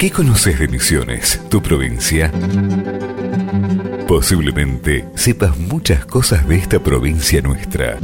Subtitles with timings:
[0.00, 2.32] ¿Qué conoces de Misiones, tu provincia?
[4.08, 7.98] Posiblemente sepas muchas cosas de esta provincia nuestra.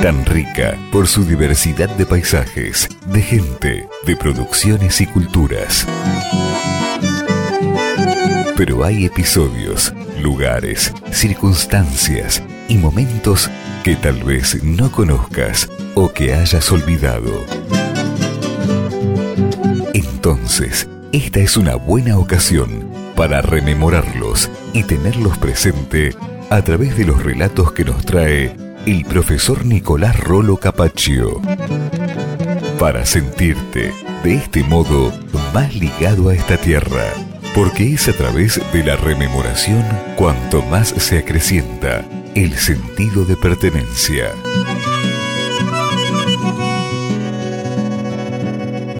[0.00, 5.84] Tan rica por su diversidad de paisajes, de gente, de producciones y culturas.
[8.56, 13.50] Pero hay episodios, lugares, circunstancias y momentos
[13.84, 17.44] que tal vez no conozcas o que hayas olvidado.
[19.94, 26.14] Entonces, esta es una buena ocasión para rememorarlos y tenerlos presente
[26.50, 28.54] a través de los relatos que nos trae
[28.86, 31.40] el profesor Nicolás Rolo Capaccio.
[32.78, 35.12] Para sentirte de este modo
[35.54, 37.04] más ligado a esta tierra,
[37.56, 39.82] porque es a través de la rememoración
[40.14, 44.30] cuanto más se acrecienta el sentido de pertenencia.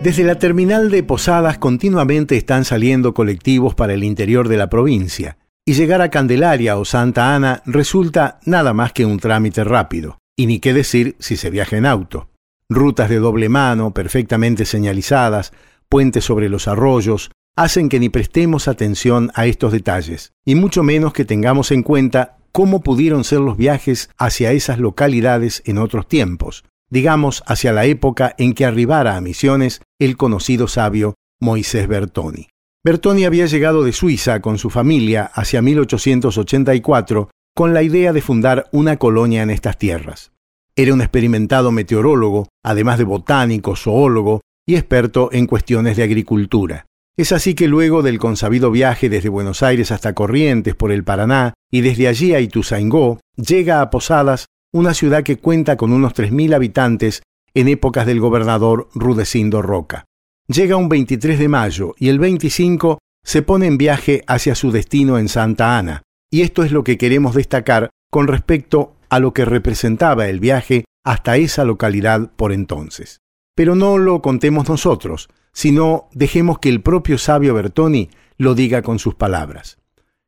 [0.00, 5.36] Desde la terminal de Posadas continuamente están saliendo colectivos para el interior de la provincia,
[5.66, 10.46] y llegar a Candelaria o Santa Ana resulta nada más que un trámite rápido, y
[10.46, 12.28] ni qué decir si se viaja en auto.
[12.68, 15.52] Rutas de doble mano, perfectamente señalizadas,
[15.88, 21.12] puentes sobre los arroyos, hacen que ni prestemos atención a estos detalles, y mucho menos
[21.12, 26.64] que tengamos en cuenta cómo pudieron ser los viajes hacia esas localidades en otros tiempos,
[26.90, 32.48] digamos hacia la época en que arribara a Misiones el conocido sabio Moisés Bertoni.
[32.84, 38.68] Bertoni había llegado de Suiza con su familia hacia 1884 con la idea de fundar
[38.72, 40.32] una colonia en estas tierras.
[40.76, 46.86] Era un experimentado meteorólogo, además de botánico, zoólogo y experto en cuestiones de agricultura.
[47.16, 51.54] Es así que luego del consabido viaje desde Buenos Aires hasta Corrientes por el Paraná
[51.70, 56.54] y desde allí a Ituzaingó, llega a Posadas una ciudad que cuenta con unos 3.000
[56.56, 57.22] habitantes
[57.54, 60.06] en épocas del gobernador Rudecindo Roca.
[60.48, 65.16] Llega un 23 de mayo y el 25 se pone en viaje hacia su destino
[65.16, 66.02] en Santa Ana,
[66.32, 70.84] y esto es lo que queremos destacar con respecto a lo que representaba el viaje
[71.04, 73.20] hasta esa localidad por entonces.
[73.54, 78.98] Pero no lo contemos nosotros, sino dejemos que el propio sabio Bertoni lo diga con
[78.98, 79.78] sus palabras.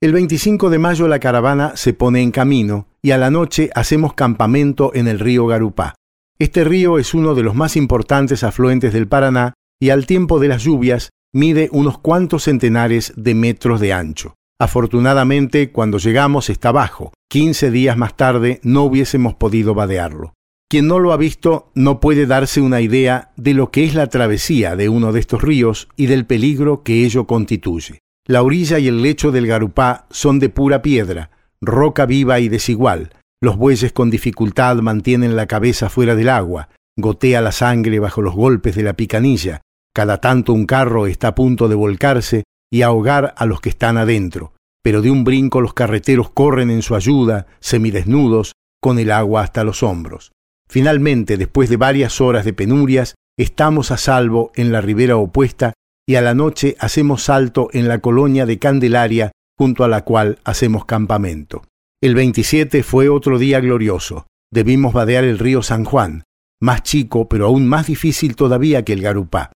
[0.00, 4.14] El 25 de mayo la caravana se pone en camino y a la noche hacemos
[4.14, 5.96] campamento en el río Garupá.
[6.38, 10.48] Este río es uno de los más importantes afluentes del Paraná y al tiempo de
[10.48, 14.36] las lluvias mide unos cuantos centenares de metros de ancho.
[14.60, 17.12] Afortunadamente, cuando llegamos está bajo.
[17.30, 20.34] 15 días más tarde no hubiésemos podido vadearlo.
[20.70, 24.08] Quien no lo ha visto no puede darse una idea de lo que es la
[24.08, 28.00] travesía de uno de estos ríos y del peligro que ello constituye.
[28.26, 31.30] La orilla y el lecho del Garupá son de pura piedra,
[31.62, 33.14] roca viva y desigual.
[33.40, 36.68] Los bueyes con dificultad mantienen la cabeza fuera del agua,
[36.98, 39.62] gotea la sangre bajo los golpes de la picanilla.
[39.94, 43.96] Cada tanto un carro está a punto de volcarse y ahogar a los que están
[43.96, 44.52] adentro,
[44.82, 48.52] pero de un brinco los carreteros corren en su ayuda, semidesnudos,
[48.82, 50.32] con el agua hasta los hombros.
[50.68, 55.72] Finalmente, después de varias horas de penurias, estamos a salvo en la ribera opuesta
[56.06, 60.38] y a la noche hacemos salto en la colonia de Candelaria, junto a la cual
[60.44, 61.62] hacemos campamento.
[62.02, 64.26] El 27 fue otro día glorioso.
[64.52, 66.24] Debimos vadear el río San Juan,
[66.60, 69.52] más chico pero aún más difícil todavía que el Garupá.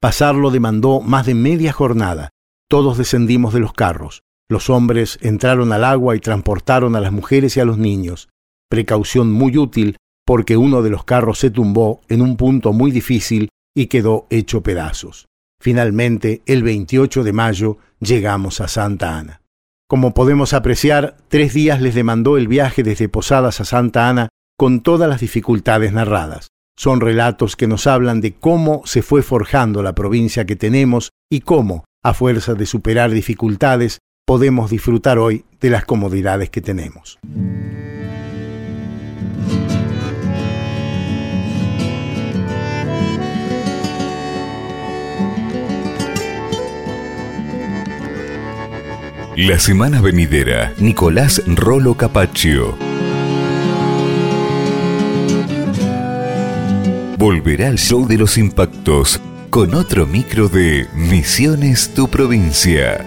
[0.00, 2.30] Pasarlo demandó más de media jornada.
[2.68, 4.22] Todos descendimos de los carros.
[4.48, 8.28] Los hombres entraron al agua y transportaron a las mujeres y a los niños.
[8.68, 13.50] Precaución muy útil porque uno de los carros se tumbó en un punto muy difícil
[13.74, 15.26] y quedó hecho pedazos.
[15.60, 19.40] Finalmente, el 28 de mayo, llegamos a Santa Ana.
[19.88, 24.80] Como podemos apreciar, tres días les demandó el viaje desde Posadas a Santa Ana con
[24.80, 26.48] todas las dificultades narradas.
[26.76, 31.40] Son relatos que nos hablan de cómo se fue forjando la provincia que tenemos y
[31.40, 37.18] cómo, a fuerza de superar dificultades, podemos disfrutar hoy de las comodidades que tenemos.
[49.36, 52.78] La semana venidera, Nicolás Rolo Capaccio.
[57.18, 59.20] Volverá al show de los impactos
[59.50, 63.04] con otro micro de Misiones Tu Provincia.